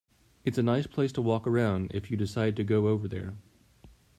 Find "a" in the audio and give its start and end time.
0.57-0.63